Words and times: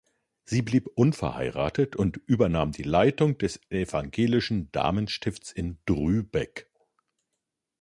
Sie 0.45 0.63
blieb 0.63 0.87
unverheiratet 0.95 1.95
und 1.95 2.17
übernahm 2.25 2.71
die 2.71 2.81
Leitung 2.81 3.37
des 3.37 3.59
evangelischen 3.69 4.71
Damenstifts 4.71 5.51
in 5.51 5.77
Drübeck. 5.85 6.71